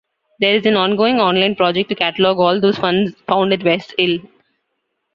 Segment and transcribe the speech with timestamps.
[0.39, 3.15] There is an ongoing, online project to catalogue all those found
[3.53, 4.17] at West Hill.